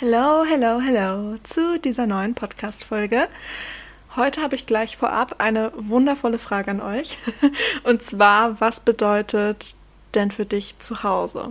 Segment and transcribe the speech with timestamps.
[0.00, 3.28] Hello, hello, hello zu dieser neuen Podcast-Folge.
[4.16, 7.16] Heute habe ich gleich vorab eine wundervolle Frage an euch.
[7.84, 9.76] Und zwar, was bedeutet
[10.16, 11.50] denn für dich zu Hause?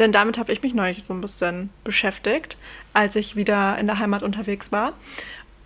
[0.00, 2.58] Denn damit habe ich mich neulich so ein bisschen beschäftigt,
[2.94, 4.92] als ich wieder in der Heimat unterwegs war.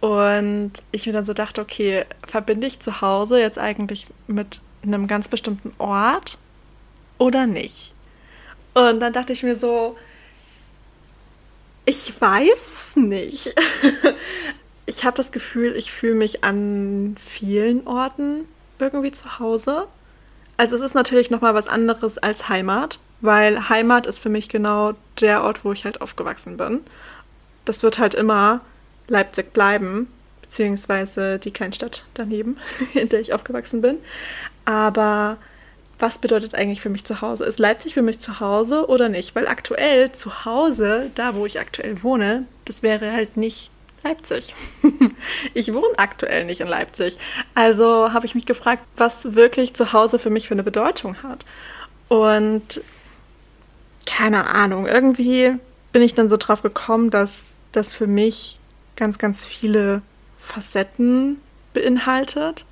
[0.01, 5.07] Und ich mir dann so dachte, okay, verbinde ich zu Hause jetzt eigentlich mit einem
[5.07, 6.37] ganz bestimmten Ort
[7.17, 7.95] oder nicht?
[8.75, 9.97] Und dann dachte ich mir so,
[11.85, 13.55] ich weiß nicht.
[14.87, 18.47] ich habe das Gefühl, ich fühle mich an vielen Orten
[18.79, 19.87] irgendwie zu Hause.
[20.57, 24.49] Also es ist natürlich noch mal was anderes als Heimat, weil Heimat ist für mich
[24.49, 26.81] genau der Ort, wo ich halt aufgewachsen bin.
[27.65, 28.61] Das wird halt immer
[29.09, 30.09] Leipzig bleiben,
[30.41, 32.59] beziehungsweise die Kleinstadt daneben,
[32.95, 33.99] in der ich aufgewachsen bin.
[34.65, 35.39] Aber
[36.03, 37.45] was bedeutet eigentlich für mich zu Hause?
[37.45, 39.37] Ist Leipzig für mich zu Hause oder nicht?
[39.37, 43.71] Weil aktuell zu Hause, da wo ich aktuell wohne, das wäre halt nicht
[44.03, 44.53] Leipzig.
[45.55, 47.19] ich wohne aktuell nicht in Leipzig.
[47.55, 51.45] Also habe ich mich gefragt, was wirklich zu Hause für mich für eine Bedeutung hat.
[52.09, 52.81] Und
[54.05, 55.55] keine Ahnung, irgendwie
[55.93, 58.59] bin ich dann so drauf gekommen, dass das für mich
[58.97, 60.03] ganz, ganz viele
[60.37, 61.41] Facetten
[61.75, 62.65] beinhaltet.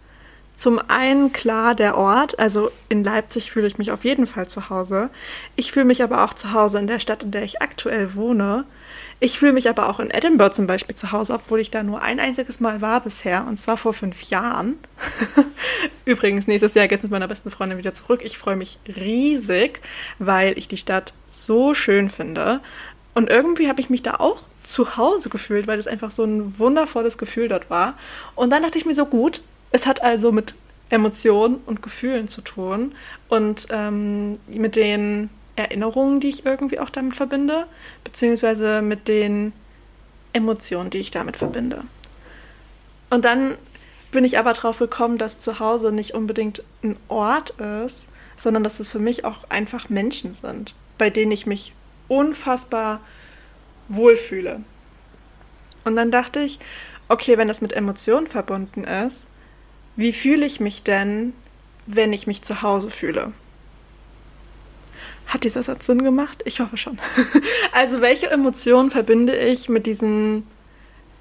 [0.61, 4.69] Zum einen klar der Ort, also in Leipzig fühle ich mich auf jeden Fall zu
[4.69, 5.09] Hause.
[5.57, 8.67] Ich fühle mich aber auch zu Hause in der Stadt, in der ich aktuell wohne.
[9.21, 12.03] Ich fühle mich aber auch in Edinburgh zum Beispiel zu Hause, obwohl ich da nur
[12.03, 14.79] ein einziges Mal war bisher, und zwar vor fünf Jahren.
[16.05, 18.21] Übrigens, nächstes Jahr geht es mit meiner besten Freundin wieder zurück.
[18.23, 19.81] Ich freue mich riesig,
[20.19, 22.61] weil ich die Stadt so schön finde.
[23.15, 26.59] Und irgendwie habe ich mich da auch zu Hause gefühlt, weil es einfach so ein
[26.59, 27.95] wundervolles Gefühl dort war.
[28.35, 29.41] Und dann dachte ich mir so, gut,
[29.73, 30.55] es hat also mit
[30.91, 32.95] Emotionen und Gefühlen zu tun
[33.29, 37.67] und ähm, mit den Erinnerungen, die ich irgendwie auch damit verbinde,
[38.03, 39.53] beziehungsweise mit den
[40.33, 41.85] Emotionen, die ich damit verbinde.
[43.11, 43.57] Und dann
[44.11, 48.81] bin ich aber drauf gekommen, dass zu Hause nicht unbedingt ein Ort ist, sondern dass
[48.81, 51.73] es für mich auch einfach Menschen sind, bei denen ich mich
[52.09, 53.01] unfassbar
[53.89, 54.63] wohlfühle.
[55.85, 56.59] Und dann dachte ich,
[57.09, 59.27] okay, wenn das mit Emotionen verbunden ist,
[60.01, 61.33] wie fühle ich mich denn,
[61.87, 63.33] wenn ich mich zu Hause fühle?
[65.27, 66.43] Hat dieser Satz Sinn gemacht?
[66.45, 66.99] Ich hoffe schon.
[67.73, 70.45] also welche Emotionen verbinde ich mit diesem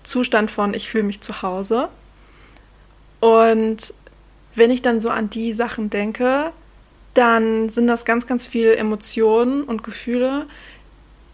[0.03, 1.89] Zustand von ich fühle mich zu Hause?
[3.19, 3.93] Und
[4.55, 6.53] wenn ich dann so an die Sachen denke,
[7.13, 10.47] dann sind das ganz, ganz viele Emotionen und Gefühle,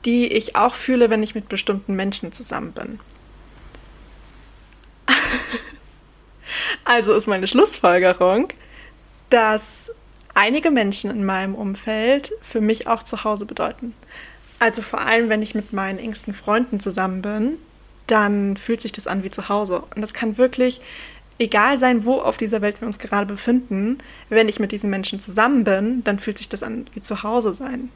[0.03, 2.99] die ich auch fühle, wenn ich mit bestimmten Menschen zusammen bin.
[6.85, 8.49] Also ist meine Schlussfolgerung,
[9.31, 9.91] dass
[10.35, 13.95] einige Menschen in meinem Umfeld für mich auch zu Hause bedeuten.
[14.59, 17.57] Also vor allem, wenn ich mit meinen engsten Freunden zusammen bin,
[18.07, 19.83] dann fühlt sich das an wie zu Hause.
[19.95, 20.79] Und das kann wirklich
[21.39, 23.97] egal sein, wo auf dieser Welt wir uns gerade befinden.
[24.29, 27.53] Wenn ich mit diesen Menschen zusammen bin, dann fühlt sich das an wie zu Hause
[27.53, 27.89] sein.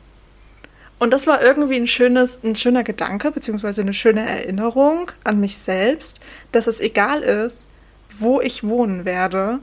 [0.97, 5.57] Und das war irgendwie ein, schönes, ein schöner Gedanke, beziehungsweise eine schöne Erinnerung an mich
[5.57, 6.19] selbst,
[6.51, 7.67] dass es egal ist,
[8.09, 9.59] wo ich wohnen werde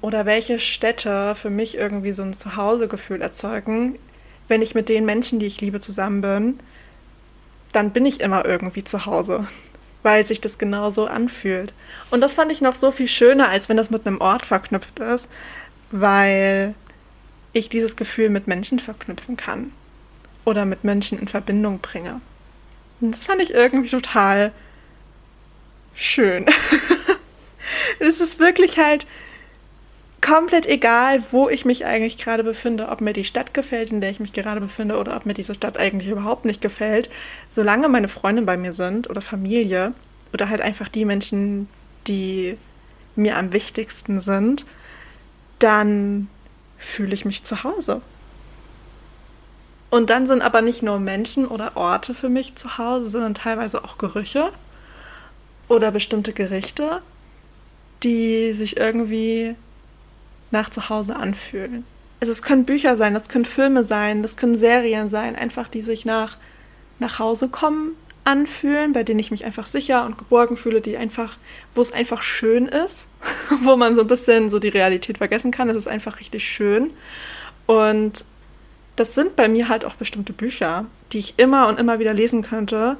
[0.00, 3.98] oder welche Städte für mich irgendwie so ein Zuhausegefühl erzeugen,
[4.48, 6.60] wenn ich mit den Menschen, die ich liebe, zusammen bin,
[7.72, 9.46] dann bin ich immer irgendwie zu Hause,
[10.02, 11.74] weil sich das genauso anfühlt.
[12.10, 14.98] Und das fand ich noch so viel schöner, als wenn das mit einem Ort verknüpft
[15.00, 15.28] ist,
[15.90, 16.74] weil
[17.52, 19.72] ich dieses Gefühl mit Menschen verknüpfen kann
[20.44, 22.20] oder mit Menschen in Verbindung bringe.
[23.00, 24.52] Und das fand ich irgendwie total
[25.94, 26.46] schön.
[27.98, 29.06] es ist wirklich halt
[30.20, 34.10] komplett egal, wo ich mich eigentlich gerade befinde, ob mir die Stadt gefällt, in der
[34.10, 37.10] ich mich gerade befinde, oder ob mir diese Stadt eigentlich überhaupt nicht gefällt.
[37.48, 39.92] Solange meine Freunde bei mir sind oder Familie
[40.32, 41.68] oder halt einfach die Menschen,
[42.06, 42.56] die
[43.14, 44.66] mir am wichtigsten sind,
[45.58, 46.28] dann
[46.78, 48.00] fühle ich mich zu Hause.
[49.90, 53.84] Und dann sind aber nicht nur Menschen oder Orte für mich zu Hause, sondern teilweise
[53.84, 54.50] auch Gerüche
[55.68, 57.02] oder bestimmte Gerichte,
[58.02, 59.54] die sich irgendwie
[60.50, 61.84] nach zu Hause anfühlen.
[62.20, 65.82] Also es können Bücher sein, das können Filme sein, das können Serien sein, einfach die
[65.82, 66.36] sich nach
[66.98, 67.92] nach Hause kommen
[68.24, 71.38] anfühlen, bei denen ich mich einfach sicher und geborgen fühle, die einfach,
[71.74, 73.08] wo es einfach schön ist,
[73.62, 75.70] wo man so ein bisschen so die Realität vergessen kann.
[75.70, 76.92] Es ist einfach richtig schön.
[77.66, 78.24] Und
[78.96, 82.42] das sind bei mir halt auch bestimmte Bücher, die ich immer und immer wieder lesen
[82.42, 82.96] könnte.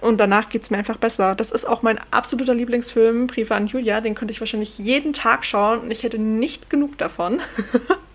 [0.00, 1.34] Und danach geht es mir einfach besser.
[1.34, 4.00] Das ist auch mein absoluter Lieblingsfilm, Briefe an Julia.
[4.00, 7.40] Den könnte ich wahrscheinlich jeden Tag schauen und ich hätte nicht genug davon.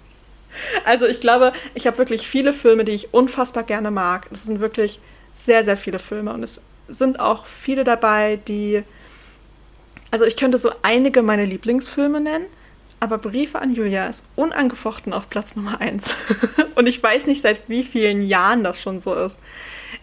[0.85, 4.27] also ich glaube, ich habe wirklich viele Filme, die ich unfassbar gerne mag.
[4.31, 4.99] Das sind wirklich
[5.33, 8.83] sehr, sehr viele Filme und es sind auch viele dabei, die.
[10.09, 12.45] Also ich könnte so einige meiner Lieblingsfilme nennen,
[12.99, 16.15] aber Briefe an Julia ist unangefochten auf Platz Nummer 1.
[16.75, 19.37] und ich weiß nicht, seit wie vielen Jahren das schon so ist.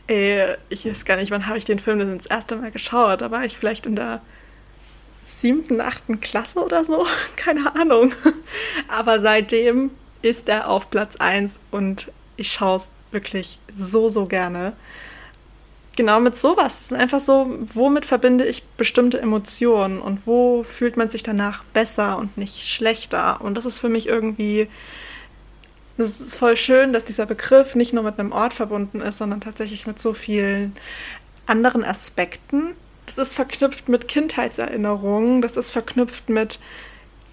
[0.09, 3.21] Äh, ich weiß gar nicht, wann habe ich den Film das erste Mal geschaut.
[3.21, 4.23] Da war ich vielleicht in der
[5.25, 7.07] siebten, achten Klasse oder so.
[7.37, 8.13] Keine Ahnung.
[8.89, 9.91] Aber seitdem
[10.23, 14.75] ist er auf Platz 1 und ich schaue es wirklich so, so gerne
[15.97, 16.81] genau mit sowas.
[16.81, 21.65] Es ist einfach so, womit verbinde ich bestimmte Emotionen und wo fühlt man sich danach
[21.65, 23.41] besser und nicht schlechter.
[23.41, 24.69] Und das ist für mich irgendwie,
[25.97, 29.41] es ist voll schön, dass dieser Begriff nicht nur mit einem Ort verbunden ist, sondern
[29.41, 30.75] tatsächlich mit so vielen
[31.47, 32.75] anderen Aspekten.
[33.07, 36.59] Das ist verknüpft mit Kindheitserinnerungen, das ist verknüpft mit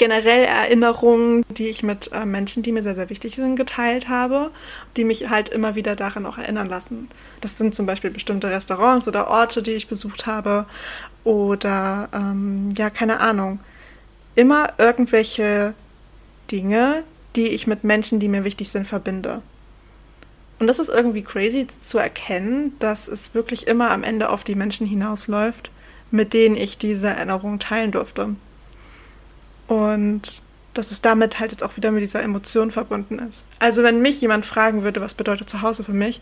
[0.02, 4.50] generell Erinnerungen, die ich mit äh, Menschen, die mir sehr, sehr wichtig sind, geteilt habe,
[4.98, 7.08] die mich halt immer wieder daran auch erinnern lassen.
[7.40, 10.66] Das sind zum Beispiel bestimmte Restaurants oder Orte, die ich besucht habe
[11.24, 13.60] oder ähm, ja, keine Ahnung.
[14.34, 15.76] Immer irgendwelche
[16.52, 17.04] Dinge,
[17.36, 19.44] die ich mit Menschen, die mir wichtig sind, verbinde.
[20.58, 24.56] Und das ist irgendwie crazy zu erkennen, dass es wirklich immer am Ende auf die
[24.56, 25.70] Menschen hinausläuft,
[26.10, 28.36] mit denen ich diese Erinnerungen teilen durfte.
[29.72, 30.42] Und
[30.74, 33.46] dass es damit halt jetzt auch wieder mit dieser Emotion verbunden ist.
[33.60, 36.20] Also wenn mich jemand fragen würde, was bedeutet Zuhause für mich,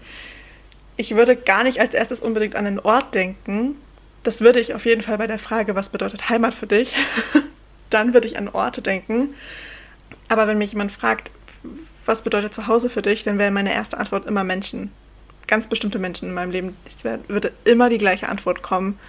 [0.97, 3.75] ich würde gar nicht als erstes unbedingt an einen Ort denken.
[4.21, 6.95] Das würde ich auf jeden Fall bei der Frage, was bedeutet Heimat für dich,
[7.89, 9.33] dann würde ich an Orte denken.
[10.27, 11.31] Aber wenn mich jemand fragt,
[12.05, 14.91] was bedeutet Zuhause für dich, dann wäre meine erste Antwort immer Menschen.
[15.47, 16.77] Ganz bestimmte Menschen in meinem Leben.
[16.85, 18.99] Es würde immer die gleiche Antwort kommen.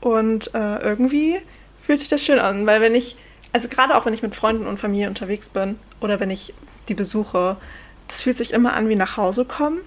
[0.00, 1.36] Und äh, irgendwie
[1.78, 3.16] fühlt sich das schön an, weil wenn ich
[3.54, 6.52] also gerade auch wenn ich mit Freunden und Familie unterwegs bin oder wenn ich
[6.88, 7.56] die besuche,
[8.08, 9.78] das fühlt sich immer an wie nach Hause kommen.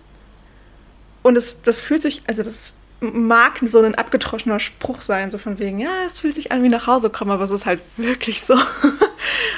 [1.21, 5.59] Und es, das fühlt sich, also das mag so ein abgetroschener Spruch sein, so von
[5.59, 8.41] wegen, ja, es fühlt sich an wie nach Hause kommen, aber es ist halt wirklich
[8.41, 8.57] so.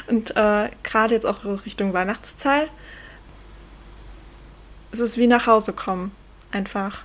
[0.07, 2.71] Und äh, gerade jetzt auch Richtung Weihnachtszeit,
[4.91, 6.11] es ist wie nach Hause kommen,
[6.51, 7.03] einfach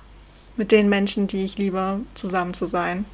[0.57, 3.05] mit den Menschen, die ich liebe, zusammen zu sein.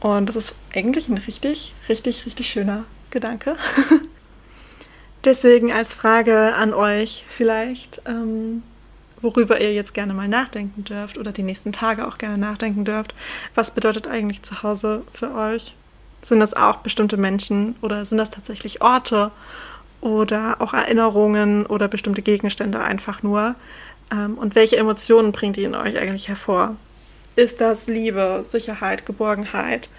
[0.00, 3.56] Und das ist eigentlich ein richtig, richtig, richtig schöner Gedanke.
[5.24, 8.62] Deswegen als Frage an euch vielleicht, ähm,
[9.20, 13.14] worüber ihr jetzt gerne mal nachdenken dürft oder die nächsten Tage auch gerne nachdenken dürft.
[13.54, 15.74] Was bedeutet eigentlich zu Hause für euch?
[16.22, 19.30] Sind das auch bestimmte Menschen oder sind das tatsächlich Orte
[20.00, 23.56] oder auch Erinnerungen oder bestimmte Gegenstände einfach nur?
[24.12, 26.76] Ähm, und welche Emotionen bringt die in euch eigentlich hervor?
[27.34, 29.90] Ist das Liebe, Sicherheit, Geborgenheit?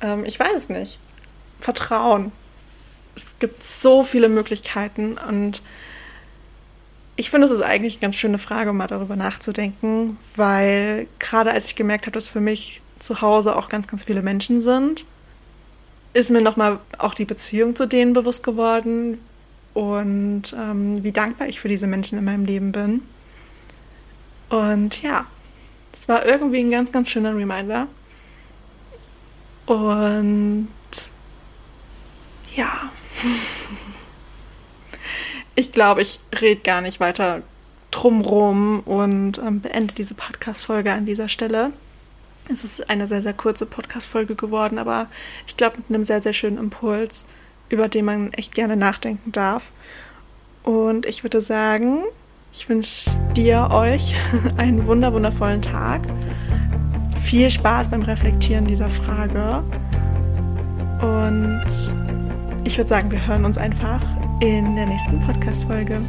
[0.00, 0.98] Ähm, ich weiß es nicht.
[1.60, 2.32] Vertrauen,
[3.16, 5.62] es gibt so viele Möglichkeiten und
[7.16, 11.66] ich finde, es ist eigentlich eine ganz schöne Frage, mal darüber nachzudenken, weil gerade als
[11.68, 15.06] ich gemerkt habe, dass für mich zu Hause auch ganz, ganz viele Menschen sind,
[16.12, 19.18] ist mir nochmal auch die Beziehung zu denen bewusst geworden
[19.72, 23.02] und ähm, wie dankbar ich für diese Menschen in meinem Leben bin.
[24.50, 25.26] Und ja,
[25.92, 27.88] es war irgendwie ein ganz, ganz schöner Reminder.
[29.66, 30.68] Und
[32.54, 32.90] ja.
[35.58, 37.42] Ich glaube, ich rede gar nicht weiter
[37.90, 41.72] drumrum und ähm, beende diese Podcast-Folge an dieser Stelle.
[42.52, 45.08] Es ist eine sehr, sehr kurze Podcast-Folge geworden, aber
[45.46, 47.24] ich glaube mit einem sehr, sehr schönen Impuls,
[47.70, 49.72] über den man echt gerne nachdenken darf.
[50.62, 52.02] Und ich würde sagen,
[52.52, 54.14] ich wünsche dir, euch
[54.58, 56.02] einen wunder, wundervollen Tag.
[57.22, 59.64] Viel Spaß beim Reflektieren dieser Frage.
[61.00, 61.64] Und
[62.66, 64.00] ich würde sagen, wir hören uns einfach
[64.40, 66.02] in der nächsten Podcast-Folge.